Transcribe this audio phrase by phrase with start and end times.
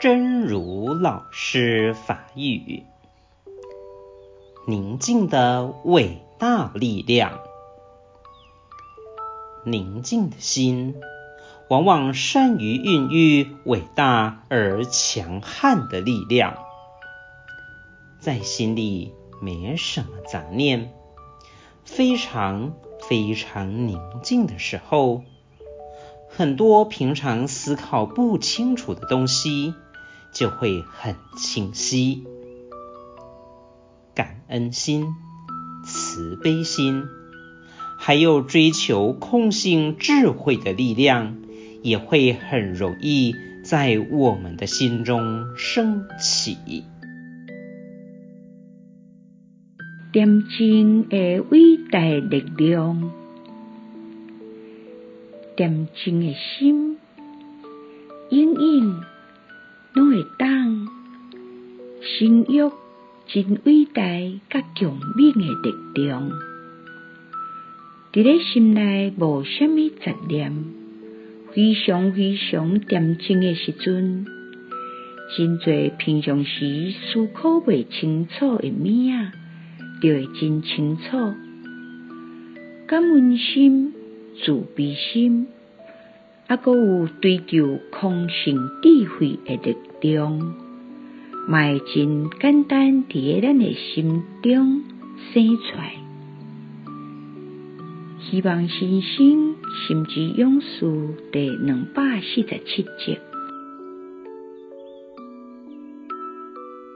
[0.00, 2.84] 真如老师法语：
[4.66, 7.40] 宁静的伟大力量。
[9.64, 10.96] 宁静的心，
[11.70, 16.58] 往往善于孕育伟大而强悍的力量。
[18.18, 20.92] 在心里没什么杂念，
[21.84, 22.74] 非常
[23.08, 25.22] 非常宁静的时候，
[26.36, 29.74] 很多平常思考不清楚的东西
[30.32, 32.24] 就会很清晰。
[34.14, 35.06] 感恩心、
[35.84, 37.04] 慈悲心，
[37.98, 41.36] 还有追求空性智慧的力量，
[41.82, 46.84] 也会很容易在我们的心中升起。
[50.12, 53.12] 恬静的伟大力量，
[55.56, 56.96] 恬静的心，
[58.30, 59.00] 永远
[59.94, 60.88] 拢会当
[62.02, 62.72] 生育
[63.28, 64.02] 真伟大
[64.50, 66.30] 甲强敏的力量。
[68.12, 70.52] 伫咧心内无虾米杂念，
[71.52, 74.26] 非常非常恬静的时阵，
[75.36, 79.32] 真侪平常时思考未清楚的物仔。
[80.02, 81.34] 就会真清楚，
[82.86, 83.94] 感恩心、
[84.36, 85.46] 慈悲心，
[86.46, 90.38] 还阁有追求空性智慧的力量，
[91.48, 94.82] 嘛会真简单伫诶咱的心中
[95.32, 95.94] 生出来。
[98.20, 99.56] 希望新生
[99.86, 103.18] 心之勇士第两百四十七集。